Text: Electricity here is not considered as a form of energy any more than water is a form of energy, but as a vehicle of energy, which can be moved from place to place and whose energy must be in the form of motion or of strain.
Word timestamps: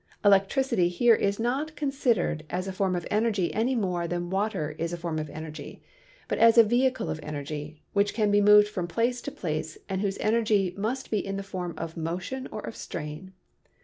Electricity 0.25 0.89
here 0.89 1.13
is 1.13 1.39
not 1.39 1.75
considered 1.75 2.43
as 2.49 2.67
a 2.67 2.73
form 2.73 2.95
of 2.95 3.05
energy 3.11 3.53
any 3.53 3.75
more 3.75 4.07
than 4.07 4.31
water 4.31 4.71
is 4.79 4.91
a 4.91 4.97
form 4.97 5.19
of 5.19 5.29
energy, 5.29 5.83
but 6.27 6.39
as 6.39 6.57
a 6.57 6.63
vehicle 6.63 7.07
of 7.11 7.19
energy, 7.21 7.83
which 7.93 8.15
can 8.15 8.31
be 8.31 8.41
moved 8.41 8.67
from 8.67 8.87
place 8.87 9.21
to 9.21 9.31
place 9.31 9.77
and 9.87 10.01
whose 10.01 10.17
energy 10.17 10.73
must 10.75 11.11
be 11.11 11.23
in 11.23 11.37
the 11.37 11.43
form 11.43 11.75
of 11.77 11.97
motion 11.97 12.47
or 12.51 12.61
of 12.61 12.75
strain. 12.75 13.33